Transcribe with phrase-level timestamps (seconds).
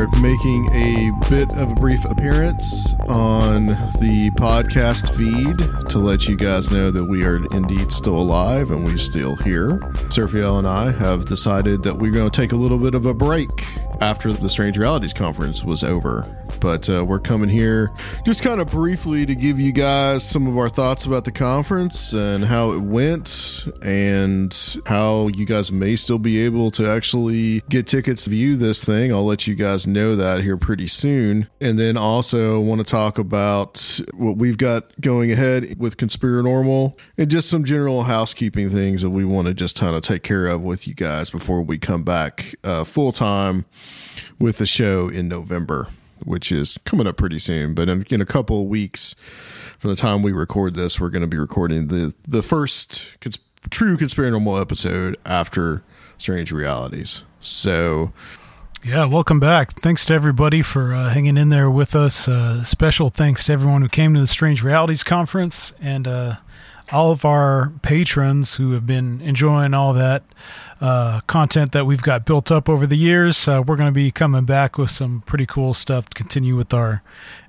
[0.00, 5.58] Making a bit of a brief appearance on the podcast feed
[5.90, 9.78] to let you guys know that we are indeed still alive and we're still here.
[10.08, 13.12] Seraphiel and I have decided that we're going to take a little bit of a
[13.12, 13.50] break
[14.00, 16.24] after the Strange Realities Conference was over.
[16.60, 17.90] But uh, we're coming here
[18.24, 22.12] just kind of briefly to give you guys some of our thoughts about the conference
[22.12, 24.54] and how it went and
[24.86, 29.12] how you guys may still be able to actually get tickets to view this thing.
[29.12, 31.48] I'll let you guys know that here pretty soon.
[31.60, 37.30] And then also want to talk about what we've got going ahead with Conspiranormal and
[37.30, 40.62] just some general housekeeping things that we want to just kind of take care of
[40.62, 43.64] with you guys before we come back uh, full time
[44.38, 45.88] with the show in November,
[46.24, 47.74] which is coming up pretty soon.
[47.74, 49.14] But in, in a couple weeks
[49.78, 53.38] from the time we record this, we're going to be recording the the first cons-
[53.70, 55.82] true Conspiranormal episode after
[56.18, 57.24] Strange Realities.
[57.40, 58.12] So
[58.84, 59.72] Yeah, welcome back.
[59.72, 62.28] Thanks to everybody for uh, hanging in there with us.
[62.28, 66.36] Uh, special thanks to everyone who came to the Strange Realities Conference and uh,
[66.92, 70.22] all of our patrons who have been enjoying all that
[70.80, 73.46] uh, content that we've got built up over the years.
[73.46, 76.72] Uh, we're going to be coming back with some pretty cool stuff to continue with
[76.72, 77.02] our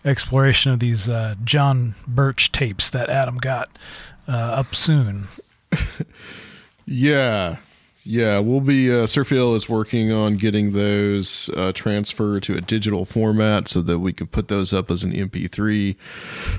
[0.03, 3.77] exploration of these uh, John Birch tapes that Adam got
[4.27, 5.27] uh, up soon.
[6.85, 7.57] Yeah.
[8.03, 8.91] Yeah, we'll be.
[8.91, 14.11] Uh, is working on getting those uh, transferred to a digital format so that we
[14.11, 15.95] can put those up as an MP3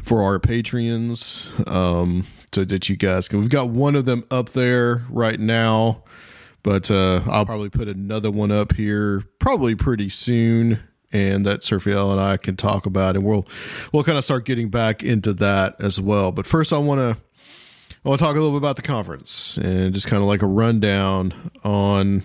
[0.04, 1.68] for our Patreons.
[1.68, 3.40] Um, so that you guys can.
[3.40, 6.02] We've got one of them up there right now,
[6.62, 10.78] but uh, I'll probably put another one up here probably pretty soon,
[11.12, 13.46] and that Seraphiel and I can talk about, and we'll
[13.92, 16.32] we'll kind of start getting back into that as well.
[16.32, 17.16] But first, I want to.
[18.04, 20.42] I want to talk a little bit about the conference and just kind of like
[20.42, 22.24] a rundown on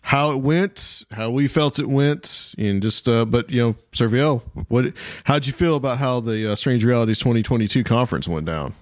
[0.00, 3.08] how it went, how we felt it went, and just.
[3.08, 4.92] Uh, but you know, Seraphiel, what?
[5.24, 8.74] How'd you feel about how the uh, Strange Realities 2022 conference went down?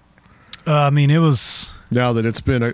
[0.65, 2.73] Uh, I mean, it was Now that it's been a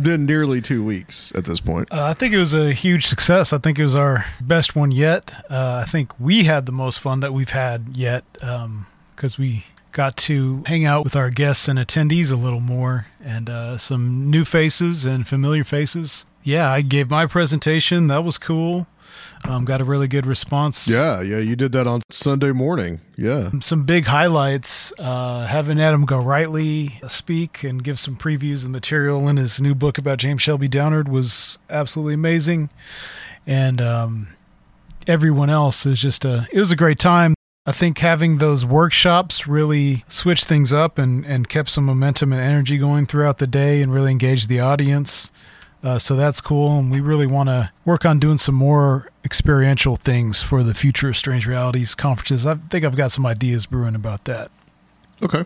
[0.00, 1.88] been nearly two weeks at this point.
[1.90, 3.52] Uh, I think it was a huge success.
[3.52, 5.32] I think it was our best one yet.
[5.50, 10.16] Uh, I think we had the most fun that we've had yet because we got
[10.16, 14.44] to hang out with our guests and attendees a little more and uh, some new
[14.44, 16.24] faces and familiar faces.
[16.42, 18.08] Yeah, I gave my presentation.
[18.08, 18.86] That was cool.
[19.48, 20.86] Um, got a really good response.
[20.88, 23.00] Yeah, yeah, you did that on Sunday morning.
[23.16, 24.92] Yeah, Some big highlights.
[24.98, 29.74] Uh, having Adam Gorightly speak and give some previews of the material in his new
[29.74, 32.70] book about James Shelby Downard was absolutely amazing.
[33.46, 34.28] And um,
[35.06, 36.46] everyone else is just a.
[36.52, 37.34] It was a great time.
[37.64, 42.42] I think having those workshops really switched things up and, and kept some momentum and
[42.42, 45.30] energy going throughout the day and really engaged the audience.
[45.82, 46.78] Uh, so that's cool.
[46.78, 51.08] And we really want to work on doing some more experiential things for the future
[51.08, 52.46] of Strange Realities conferences.
[52.46, 54.50] I think I've got some ideas brewing about that.
[55.22, 55.44] Okay.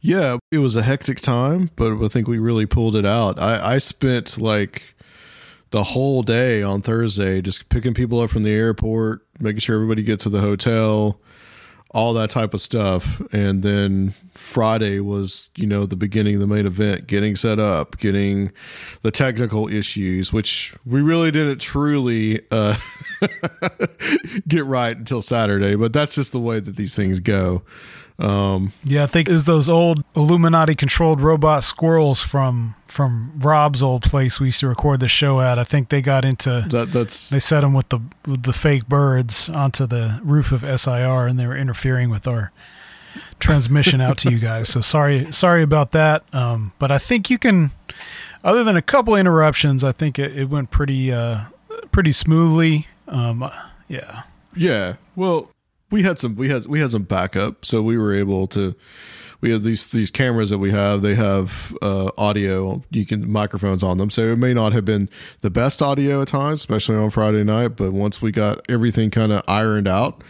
[0.00, 3.40] Yeah, it was a hectic time, but I think we really pulled it out.
[3.40, 4.94] I, I spent like
[5.70, 10.02] the whole day on Thursday just picking people up from the airport, making sure everybody
[10.02, 11.18] gets to the hotel,
[11.90, 13.20] all that type of stuff.
[13.32, 17.98] And then Friday was, you know, the beginning of the main event, getting set up,
[17.98, 18.52] getting
[19.02, 22.76] the technical issues, which we really didn't truly uh,
[24.48, 25.74] get right until Saturday.
[25.74, 27.62] But that's just the way that these things go.
[28.18, 33.82] Um, Yeah, I think it was those old Illuminati controlled robot squirrels from from Rob's
[33.82, 35.58] old place we used to record the show at.
[35.58, 38.88] I think they got into that that's they set them with the with the fake
[38.88, 42.52] birds onto the roof of SIR and they were interfering with our
[43.38, 44.70] transmission out to you guys.
[44.70, 46.24] So sorry sorry about that.
[46.32, 47.70] Um, but I think you can
[48.42, 51.44] other than a couple interruptions, I think it, it went pretty uh,
[51.92, 52.86] pretty smoothly.
[53.08, 53.50] Um,
[53.88, 54.22] yeah.
[54.56, 54.94] Yeah.
[55.14, 55.50] Well,
[55.90, 58.74] we had some we had we had some backup, so we were able to
[59.40, 61.02] we have these these cameras that we have.
[61.02, 62.82] They have uh, audio.
[62.90, 65.08] You can microphones on them, so it may not have been
[65.42, 67.76] the best audio at times, especially on Friday night.
[67.76, 70.22] But once we got everything kind of ironed out,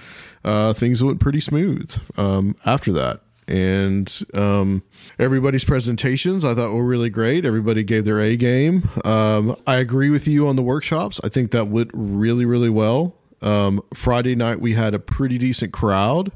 [0.44, 3.20] uh, things went pretty smooth um, after that.
[3.48, 4.82] And um,
[5.20, 7.44] everybody's presentations I thought were really great.
[7.44, 8.88] Everybody gave their A game.
[9.04, 11.20] Um, I agree with you on the workshops.
[11.22, 13.14] I think that went really, really well.
[13.46, 16.32] Um, Friday night we had a pretty decent crowd,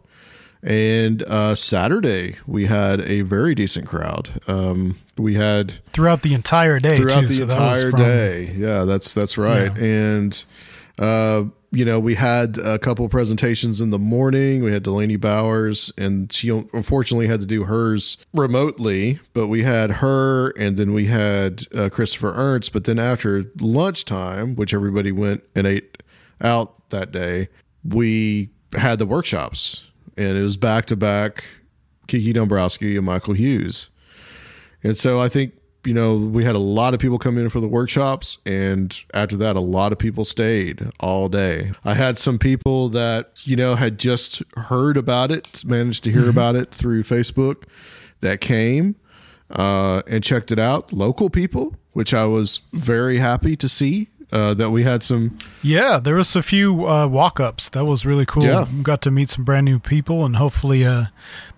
[0.62, 4.40] and uh, Saturday we had a very decent crowd.
[4.46, 6.96] Um, we had throughout the entire day.
[6.96, 9.76] Throughout too, the so entire day, yeah, that's that's right.
[9.76, 9.84] Yeah.
[9.84, 10.44] And
[11.00, 14.62] uh, you know, we had a couple presentations in the morning.
[14.62, 19.20] We had Delaney Bowers, and she unfortunately had to do hers remotely.
[19.32, 22.72] But we had her, and then we had uh, Christopher Ernst.
[22.72, 25.89] But then after lunchtime, which everybody went and ate
[26.40, 27.48] out that day,
[27.84, 31.44] we had the workshops, and it was back to back
[32.06, 33.88] Kiki Dombrowski and Michael Hughes.
[34.82, 35.52] And so I think
[35.84, 39.37] you know, we had a lot of people come in for the workshops, and after
[39.37, 41.72] that, a lot of people stayed all day.
[41.84, 46.22] I had some people that, you know, had just heard about it, managed to hear
[46.22, 46.31] mm-hmm.
[46.31, 47.64] about it through Facebook
[48.20, 48.96] that came
[49.50, 50.93] uh, and checked it out.
[50.93, 54.08] Local people, which I was very happy to see.
[54.32, 55.37] Uh, that we had some.
[55.61, 57.69] Yeah, there was a few uh, walk ups.
[57.71, 58.44] That was really cool.
[58.44, 58.69] Yeah.
[58.82, 61.06] Got to meet some brand new people, and hopefully, uh,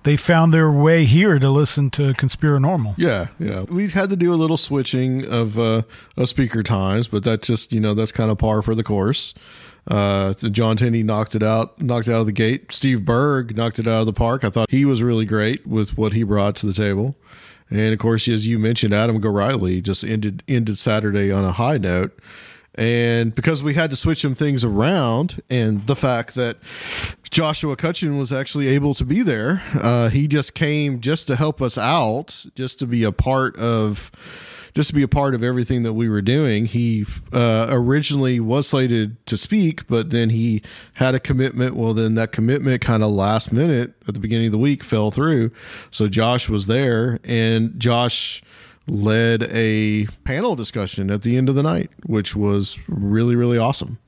[0.05, 2.95] they found their way here to listen to Conspiranormal.
[2.97, 3.63] Yeah, yeah.
[3.63, 5.83] We had to do a little switching of uh,
[6.17, 9.35] of speaker times, but that's just you know that's kind of par for the course.
[9.87, 12.73] Uh, John Tenney knocked it out, knocked it out of the gate.
[12.73, 14.45] Steve Berg knocked it out of the park.
[14.45, 17.17] I thought he was really great with what he brought to the table.
[17.69, 21.79] And of course, as you mentioned, Adam Gorightly just ended ended Saturday on a high
[21.79, 22.19] note.
[22.75, 26.57] And because we had to switch some things around, and the fact that
[27.31, 31.61] Joshua Cutchin was actually able to be there, uh, he just came just to help
[31.61, 34.11] us out, just to be a part of,
[34.75, 36.65] just to be a part of everything that we were doing.
[36.65, 40.63] He uh, originally was slated to speak, but then he
[40.95, 41.77] had a commitment.
[41.77, 45.11] Well, then that commitment kind of last minute at the beginning of the week fell
[45.11, 45.51] through.
[45.91, 48.43] So Josh was there, and Josh
[48.87, 53.99] led a panel discussion at the end of the night, which was really, really awesome.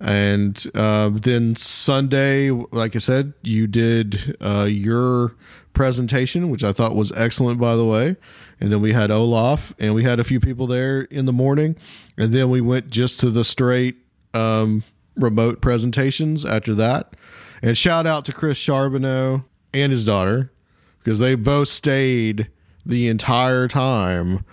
[0.00, 5.36] And uh, then Sunday, like I said, you did uh, your
[5.74, 8.16] presentation, which I thought was excellent, by the way.
[8.60, 11.76] And then we had Olaf, and we had a few people there in the morning.
[12.16, 13.96] And then we went just to the straight
[14.34, 14.82] um,
[15.16, 17.14] remote presentations after that.
[17.62, 20.50] And shout out to Chris Charbonneau and his daughter
[20.98, 22.48] because they both stayed
[22.84, 24.44] the entire time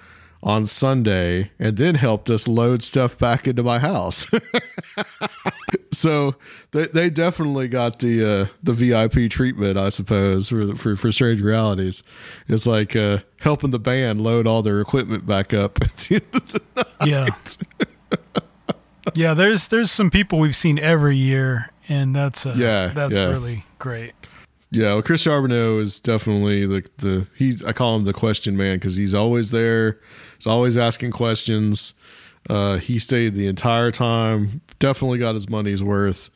[0.42, 4.26] on Sunday and then helped us load stuff back into my house.
[5.92, 6.36] so
[6.72, 11.42] they, they definitely got the uh, the VIP treatment, I suppose, for, for for Strange
[11.42, 12.04] Realities.
[12.48, 16.26] It's like uh, helping the band load all their equipment back up at the end
[16.34, 16.62] of the
[17.06, 17.58] night.
[18.06, 18.42] Yeah.
[19.16, 23.26] yeah, there's there's some people we've seen every year, and that's uh, yeah, that's yeah.
[23.26, 24.14] really great.
[24.72, 28.76] Yeah, well, Chris Charbonneau is definitely the the he's I call him the question man
[28.76, 30.00] because he's always there.
[30.38, 31.96] He's always asking questions.
[32.50, 34.62] Uh, he stayed the entire time.
[34.78, 36.30] Definitely got his money's worth.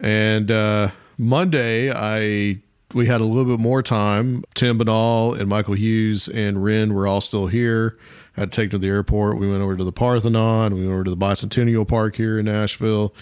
[0.00, 2.60] And uh, Monday, I
[2.94, 4.44] we had a little bit more time.
[4.54, 7.98] Tim Binnall and Michael Hughes and Ren were all still here.
[8.36, 9.38] I had to take them to the airport.
[9.38, 10.74] We went over to the Parthenon.
[10.74, 13.12] We went over to the Bicentennial Park here in Nashville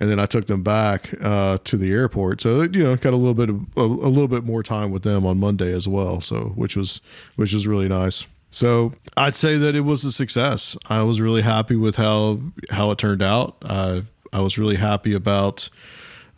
[0.00, 2.40] and then I took them back uh, to the airport.
[2.40, 5.02] So you know, got a little bit of a, a, little bit more time with
[5.02, 6.20] them on Monday as well.
[6.20, 7.02] So which was
[7.36, 8.26] which was really nice.
[8.50, 10.76] So I'd say that it was a success.
[10.88, 12.40] I was really happy with how
[12.70, 13.56] how it turned out.
[13.62, 14.00] Uh,
[14.32, 15.68] I was really happy about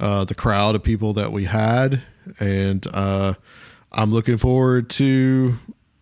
[0.01, 2.03] uh, the crowd of people that we had,
[2.39, 3.35] and uh,
[3.91, 5.59] I'm looking forward to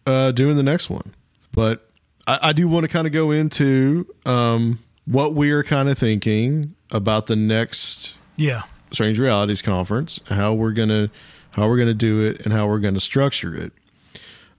[0.07, 1.15] uh, doing the next one.
[1.53, 1.91] But
[2.27, 6.75] I, I do want to kind of go into um, what we're kind of thinking
[6.91, 8.63] about the next yeah
[8.93, 11.11] Strange Realities conference, how we're gonna
[11.53, 13.73] how we're gonna do it, and how we're gonna structure it.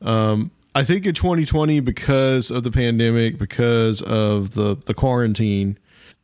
[0.01, 5.77] Um, I think in 2020, because of the pandemic, because of the the quarantine,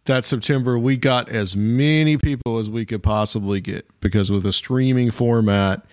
[0.07, 4.51] that September we got as many people as we could possibly get because with a
[4.51, 5.85] streaming format,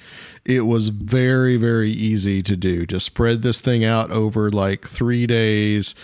[0.45, 2.87] it was very very easy to do.
[2.87, 5.95] Just spread this thing out over like three days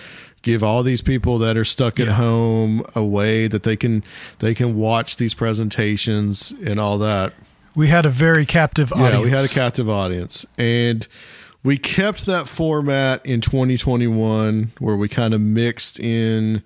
[0.42, 2.06] give all these people that are stuck yeah.
[2.06, 4.02] at home a way that they can
[4.38, 7.32] they can watch these presentations and all that.
[7.74, 9.14] We had a very captive audience.
[9.14, 10.44] Yeah, we had a captive audience.
[10.58, 11.06] And
[11.62, 16.62] we kept that format in 2021 where we kind of mixed in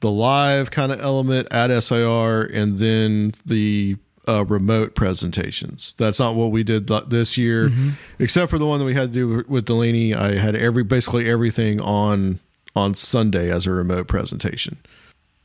[0.00, 3.96] the live kind of element at SIR and then the
[4.28, 5.94] uh, remote presentations.
[5.98, 7.90] That's not what we did this year, mm-hmm.
[8.18, 10.14] except for the one that we had to do with Delaney.
[10.14, 12.40] I had every basically everything on
[12.74, 14.78] on Sunday as a remote presentation.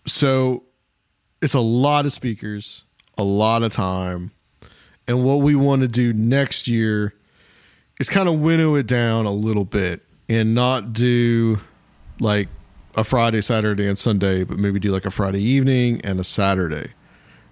[0.05, 0.63] So
[1.41, 2.83] it's a lot of speakers,
[3.17, 4.31] a lot of time,
[5.07, 7.13] and what we want to do next year
[7.99, 11.59] is kind of winnow it down a little bit and not do
[12.19, 12.47] like
[12.95, 16.91] a Friday, Saturday, and Sunday, but maybe do like a Friday evening and a Saturday,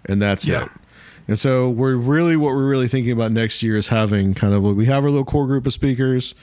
[0.06, 0.66] and that's yeah.
[0.66, 0.72] it.
[1.28, 4.64] And so we're really what we're really thinking about next year is having kind of
[4.64, 6.34] we have our little core group of speakers,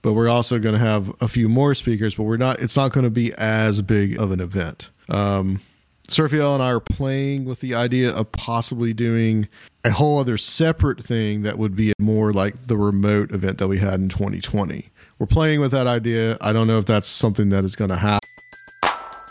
[0.00, 2.14] but we're also going to have a few more speakers.
[2.14, 2.60] But we're not.
[2.60, 4.90] It's not going to be as big of an event.
[5.10, 5.60] Um,
[6.08, 9.48] Seraphiel and I are playing with the idea of possibly doing
[9.84, 13.78] a whole other separate thing that would be more like the remote event that we
[13.78, 14.90] had in 2020.
[15.18, 16.36] We're playing with that idea.
[16.40, 18.28] I don't know if that's something that is going to happen.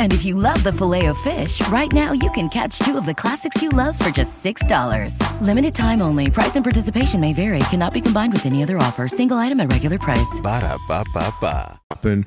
[0.00, 3.60] And if you love the Filet-O-Fish, right now you can catch two of the classics
[3.60, 5.40] you love for just $6.
[5.42, 6.30] Limited time only.
[6.30, 7.58] Price and participation may vary.
[7.68, 9.08] Cannot be combined with any other offer.
[9.08, 10.40] Single item at regular price.
[10.42, 11.78] Ba da ba ba ba.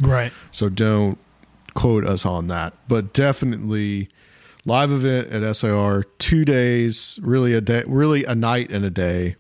[0.02, 0.32] Right.
[0.52, 1.18] So don't
[1.74, 2.76] quote us on that.
[2.88, 4.08] But definitely
[4.66, 9.36] live event at SIR, two days, really a day, really a night and a day.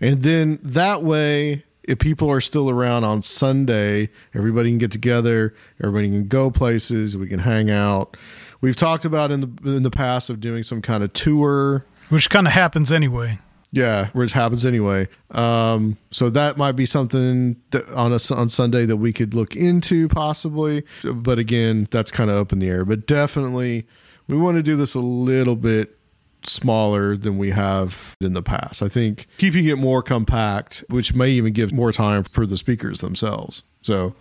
[0.00, 5.54] And then that way if people are still around on Sunday, everybody can get together,
[5.82, 8.16] everybody can go places, we can hang out.
[8.60, 12.30] We've talked about in the in the past of doing some kind of tour, which
[12.30, 13.38] kind of happens anyway.
[13.72, 15.08] Yeah, which happens anyway.
[15.32, 19.56] Um, so that might be something that on a on Sunday that we could look
[19.56, 20.84] into possibly.
[21.02, 22.84] But again, that's kind of up in the air.
[22.84, 23.86] But definitely,
[24.28, 25.98] we want to do this a little bit
[26.46, 28.82] smaller than we have in the past.
[28.82, 33.00] I think keeping it more compact, which may even give more time for the speakers
[33.00, 33.62] themselves.
[33.82, 34.14] So,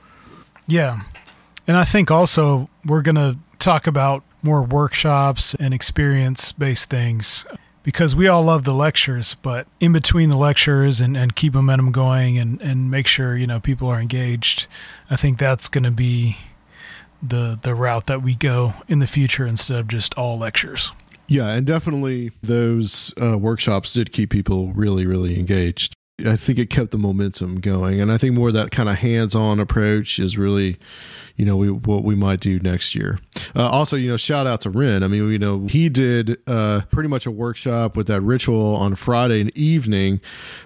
[0.68, 1.02] yeah.
[1.68, 7.46] And I think also we're going to talk about more workshops and experience based things
[7.84, 11.92] because we all love the lectures, but in between the lectures and, and keep momentum
[11.92, 14.68] going and, and make sure, you know, people are engaged,
[15.10, 16.38] I think that's going to be
[17.22, 20.92] the the route that we go in the future instead of just all lectures.
[21.28, 25.94] Yeah, and definitely those uh, workshops did keep people really, really engaged.
[26.26, 29.60] I think it kept the momentum going, and I think more that kind of hands-on
[29.60, 30.78] approach is really,
[31.36, 33.20] you know, we, what we might do next year.
[33.56, 35.04] Uh, also, you know, shout out to Ren.
[35.04, 38.96] I mean, you know, he did uh, pretty much a workshop with that ritual on
[38.96, 40.22] Friday evening,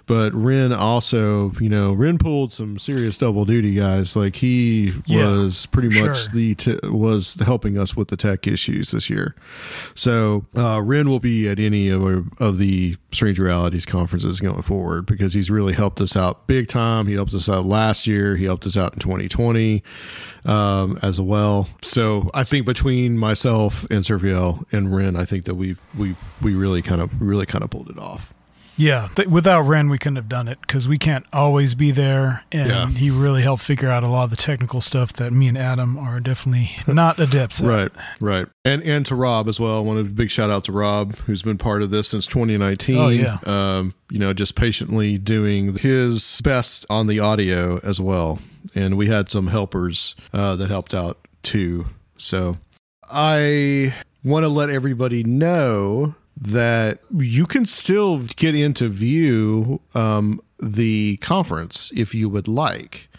[0.05, 4.15] but Ren also, you know, Ren pulled some serious double duty, guys.
[4.15, 6.33] Like he yeah, was pretty much sure.
[6.33, 9.35] the t- was helping us with the tech issues this year.
[9.95, 14.61] So uh, Ren will be at any of our, of the Strange Realities conferences going
[14.61, 17.07] forward because he's really helped us out big time.
[17.07, 18.35] He helped us out last year.
[18.35, 19.83] He helped us out in 2020
[20.45, 21.67] um, as well.
[21.81, 26.55] So I think between myself and Seraphiel and Ren, I think that we we we
[26.55, 28.33] really kind of really kind of pulled it off.
[28.77, 32.43] Yeah, th- without Ren, we couldn't have done it because we can't always be there,
[32.51, 32.87] and yeah.
[32.89, 35.97] he really helped figure out a lot of the technical stuff that me and Adam
[35.97, 37.67] are definitely not adepts at.
[37.67, 39.77] Right, right, and and to Rob as well.
[39.77, 42.97] I want a big shout out to Rob, who's been part of this since 2019.
[42.97, 48.37] Oh yeah, um, you know, just patiently doing his best on the audio as well,
[48.75, 51.87] and we had some helpers uh, that helped out too.
[52.17, 52.57] So
[53.09, 53.93] I
[54.23, 61.91] want to let everybody know that you can still get into view um, the conference
[61.95, 63.09] if you would like.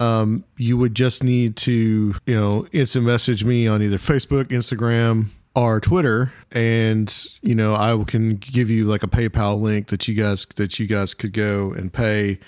[0.00, 5.30] Um, you would just need to, you know, instant message me on either Facebook, Instagram,
[5.56, 7.12] or Twitter, and
[7.42, 10.86] you know, I can give you like a PayPal link that you guys that you
[10.86, 12.38] guys could go and pay,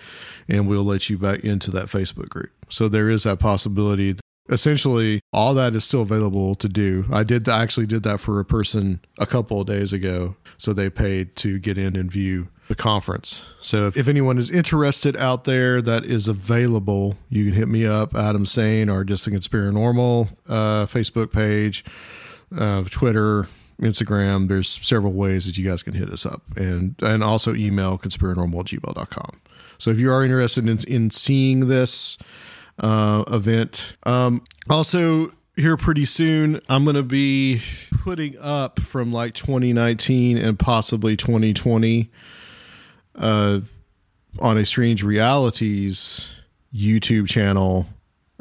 [0.49, 2.53] and we'll let you back into that Facebook group.
[2.69, 4.15] So there is that possibility
[4.49, 7.05] essentially all that is still available to do.
[7.13, 10.73] I did I actually did that for a person a couple of days ago, so
[10.73, 13.53] they paid to get in and view the conference.
[13.61, 17.85] So if, if anyone is interested out there that is available, you can hit me
[17.85, 21.85] up, Adam Sane, or just the Conspiranormal uh, Facebook page,
[22.57, 23.49] uh, Twitter,
[23.83, 24.47] Instagram.
[24.47, 29.41] There's several ways that you guys can hit us up, and and also email conspiranormal@gmail.com.
[29.79, 32.19] So if you are interested in in seeing this
[32.81, 33.97] uh, event.
[34.05, 37.61] Um, also, here pretty soon, I'm going to be
[38.03, 42.11] putting up from like 2019 and possibly 2020
[43.17, 43.61] uh,
[44.39, 46.35] on a Strange Realities
[46.75, 47.87] YouTube channel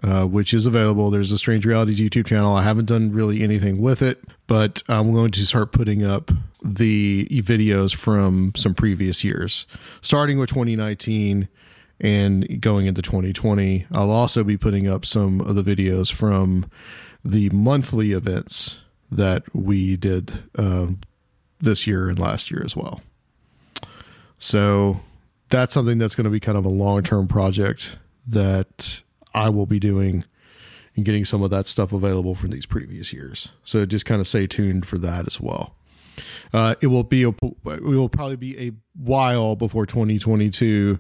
[0.03, 1.10] uh, which is available.
[1.10, 2.55] There's a Strange Realities YouTube channel.
[2.55, 6.31] I haven't done really anything with it, but I'm going to start putting up
[6.63, 9.65] the videos from some previous years,
[10.01, 11.48] starting with 2019
[12.00, 13.86] and going into 2020.
[13.91, 16.70] I'll also be putting up some of the videos from
[17.24, 18.79] the monthly events
[19.12, 21.00] that we did um,
[21.60, 23.01] this year and last year as well.
[24.38, 25.01] So
[25.50, 29.01] that's something that's going to be kind of a long term project that
[29.34, 30.24] I will be doing
[30.96, 33.50] and getting some of that stuff available from these previous years.
[33.63, 35.75] So just kind of stay tuned for that as well.
[36.53, 41.00] Uh, it will be a, it will probably be a while before 2022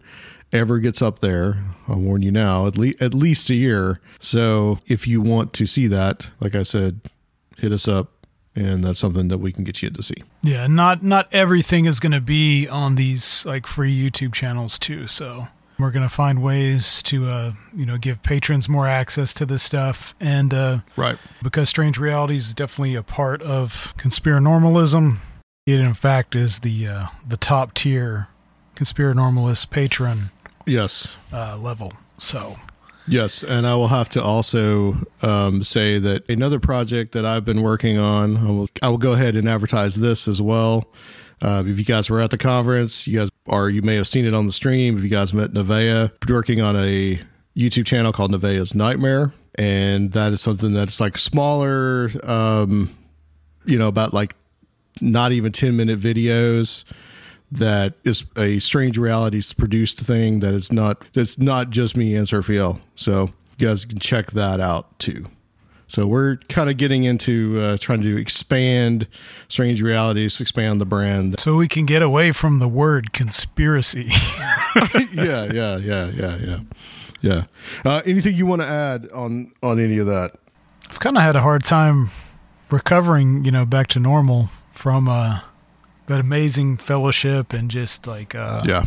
[0.51, 1.63] ever gets up there.
[1.87, 3.99] I'll warn you now, at least at least a year.
[4.19, 7.01] So if you want to see that, like I said,
[7.57, 8.19] hit us up
[8.55, 10.23] and that's something that we can get you to see.
[10.41, 15.07] Yeah, not not everything is going to be on these like free YouTube channels too.
[15.07, 19.45] So we're going to find ways to uh, you know give patrons more access to
[19.45, 25.17] this stuff and uh, right because Strange Realities is definitely a part of conspiranormalism.
[25.65, 28.27] It in fact is the uh, the top tier
[28.75, 30.31] conspiranormalist patron
[30.69, 31.93] yes uh, level.
[32.17, 32.55] So
[33.09, 37.63] Yes, and I will have to also um, say that another project that I've been
[37.63, 40.85] working on, I will, I will go ahead and advertise this as well.
[41.41, 44.25] Uh, if you guys were at the conference, you guys are you may have seen
[44.25, 44.95] it on the stream.
[44.95, 47.19] If you guys met Nevaeh, working on a
[47.57, 52.95] YouTube channel called Nevaeh's Nightmare, and that is something that's like smaller, um,
[53.65, 54.35] you know, about like
[55.01, 56.83] not even ten minute videos
[57.51, 62.27] that is a strange realities produced thing that is not it's not just me and
[62.27, 62.79] Seraphiel.
[62.95, 65.25] So you guys can check that out too.
[65.87, 69.07] So we're kind of getting into uh, trying to expand
[69.47, 71.39] strange realities, expand the brand.
[71.39, 74.03] So we can get away from the word conspiracy.
[75.11, 76.59] yeah, yeah, yeah, yeah, yeah,
[77.21, 77.43] yeah.
[77.83, 80.33] Uh, anything you want to add on on any of that?
[80.89, 82.09] I've kind of had a hard time
[82.69, 85.39] recovering, you know, back to normal from uh,
[86.09, 88.85] that amazing fellowship and just like uh, yeah,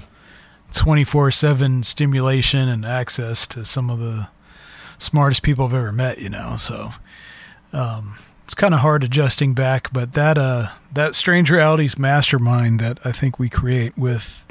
[0.72, 4.28] twenty four seven stimulation and access to some of the
[4.98, 6.18] smartest people I've ever met.
[6.18, 6.90] You know, so
[7.72, 9.92] um, it's kind of hard adjusting back.
[9.92, 14.46] But that uh, that strange realities mastermind that I think we create with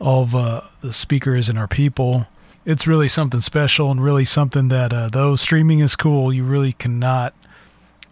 [0.00, 2.26] all of uh, the speakers and our people.
[2.64, 6.72] It's really something special and really something that, uh, though streaming is cool, you really
[6.72, 7.34] cannot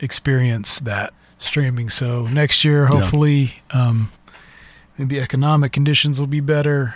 [0.00, 1.88] experience that streaming.
[1.88, 3.88] So next year, hopefully, yeah.
[3.88, 4.10] um,
[4.98, 6.94] maybe economic conditions will be better.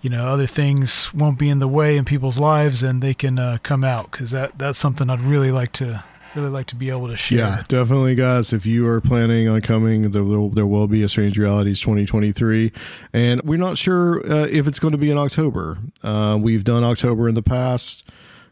[0.00, 3.38] You know, other things won't be in the way in people's lives, and they can
[3.38, 6.04] uh, come out because that that's something I'd really like to
[6.36, 7.38] really like to be able to share.
[7.38, 8.52] Yeah, definitely, guys.
[8.52, 12.72] If you are planning on coming, there will, there will be a Strange Realities 2023,
[13.12, 15.78] and we're not sure uh, if it's going to be in October.
[16.02, 18.08] Uh, we've done October in the past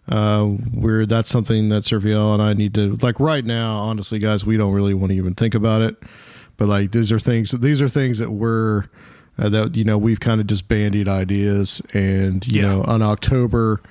[0.09, 3.79] uh, where that's something that Seraphiel and I need to like right now.
[3.79, 5.97] Honestly, guys, we don't really want to even think about it.
[6.57, 7.51] But like these are things.
[7.51, 8.85] These are things that we're
[9.39, 12.69] uh, that you know we've kind of just bandied ideas, and you yeah.
[12.69, 13.83] know on October,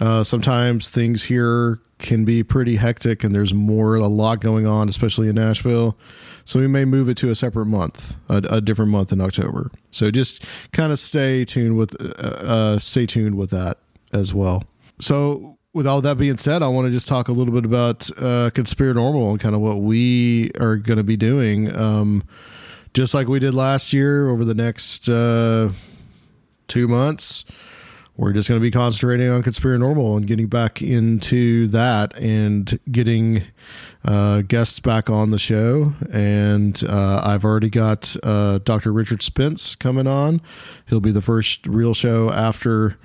[0.00, 4.88] uh, sometimes things here can be pretty hectic, and there's more a lot going on,
[4.88, 5.96] especially in Nashville.
[6.44, 9.70] So we may move it to a separate month, a, a different month in October.
[9.90, 13.78] So just kind of stay tuned with, uh, uh, stay tuned with that
[14.12, 14.64] as well.
[15.00, 18.10] So with all that being said, I want to just talk a little bit about
[18.12, 21.74] uh, Conspiranormal and kind of what we are going to be doing.
[21.74, 22.24] Um,
[22.92, 25.70] just like we did last year over the next uh,
[26.66, 27.44] two months,
[28.16, 33.44] we're just going to be concentrating on Conspiranormal and getting back into that and getting
[34.04, 35.94] uh, guests back on the show.
[36.12, 38.92] And uh, I've already got uh, Dr.
[38.92, 40.42] Richard Spence coming on.
[40.86, 42.98] He'll be the first real show after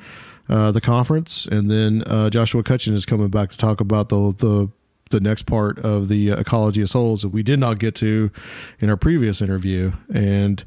[0.49, 4.33] uh, the conference, and then uh, Joshua Cutchin is coming back to talk about the
[4.37, 4.69] the
[5.11, 8.31] the next part of the ecology of souls that we did not get to
[8.79, 9.91] in our previous interview.
[10.11, 10.63] And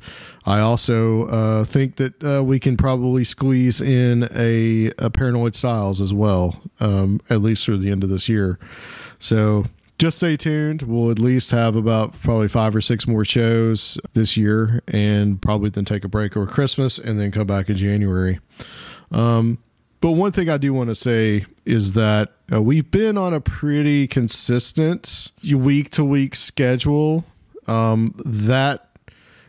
[0.46, 6.00] I also uh, think that uh, we can probably squeeze in a, a paranoid styles
[6.00, 8.60] as well, um, at least through the end of this year.
[9.18, 9.64] So
[9.98, 10.82] just stay tuned.
[10.82, 15.70] We'll at least have about probably five or six more shows this year, and probably
[15.70, 18.38] then take a break over Christmas and then come back in January.
[19.10, 19.58] Um,
[20.00, 23.40] but one thing I do want to say is that uh, we've been on a
[23.40, 27.24] pretty consistent week to week schedule.
[27.66, 28.96] Um, that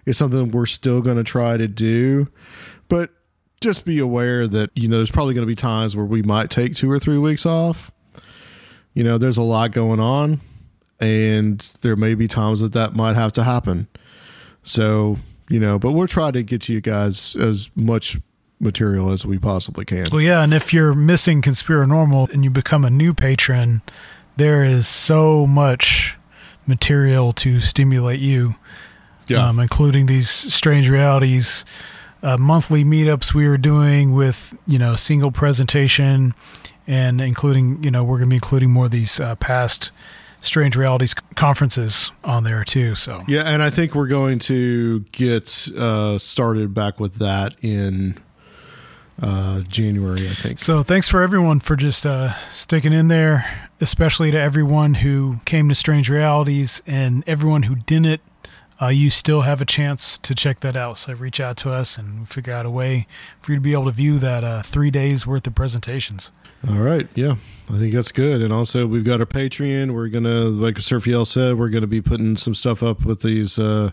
[0.05, 2.27] is something we're still going to try to do.
[2.87, 3.11] But
[3.61, 6.49] just be aware that, you know, there's probably going to be times where we might
[6.49, 7.91] take two or three weeks off.
[8.93, 10.41] You know, there's a lot going on,
[10.99, 13.87] and there may be times that that might have to happen.
[14.63, 18.17] So, you know, but we'll try to get you guys as much
[18.59, 20.05] material as we possibly can.
[20.11, 23.81] Well, yeah, and if you're missing Conspiranormal and you become a new patron,
[24.37, 26.17] there is so much
[26.67, 28.55] material to stimulate you,
[29.27, 29.47] Yeah.
[29.47, 31.65] um, including these strange realities
[32.21, 36.33] uh, monthly meetups we are doing with you know single presentation,
[36.85, 39.89] and including you know we're going to be including more of these uh, past
[40.41, 42.93] strange realities conferences on there too.
[42.95, 48.17] So Yeah, and I think we're going to get uh, started back with that in
[49.21, 50.27] uh, January.
[50.27, 50.59] I think.
[50.59, 55.69] So thanks for everyone for just uh, sticking in there, especially to everyone who came
[55.69, 58.21] to Strange Realities and everyone who didn't.
[58.81, 60.97] Uh, you still have a chance to check that out.
[60.97, 63.07] So reach out to us and figure out a way
[63.41, 66.31] for you to be able to view that uh, three days worth of presentations.
[66.67, 67.35] All right, yeah,
[67.69, 68.41] I think that's good.
[68.41, 69.93] And also, we've got our Patreon.
[69.93, 73.91] We're gonna, like Seraphiel said, we're gonna be putting some stuff up with these uh,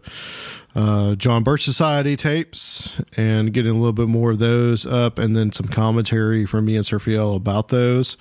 [0.77, 5.35] uh, John Birch Society tapes and getting a little bit more of those up, and
[5.35, 8.19] then some commentary from me and Seraphiel about those.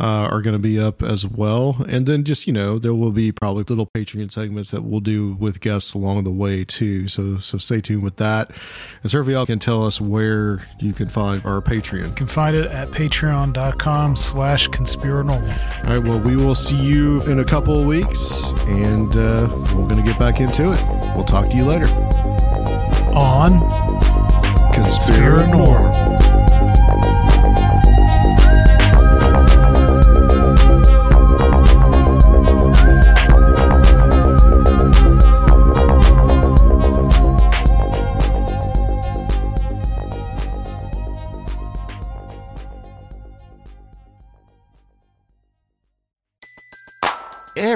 [0.00, 3.10] Uh, are going to be up as well, and then just you know there will
[3.10, 7.08] be probably little Patreon segments that we'll do with guests along the way too.
[7.08, 8.50] So so stay tuned with that.
[9.02, 12.08] And certainly y'all can tell us where you can find our Patreon.
[12.08, 15.86] You can find it at patreon.com slash conspiranormal.
[15.86, 16.08] All right.
[16.08, 20.02] Well, we will see you in a couple of weeks, and uh, we're going to
[20.02, 20.82] get back into it.
[21.14, 21.86] We'll talk to you later.
[23.14, 23.50] On
[24.72, 26.07] Conspiranorm.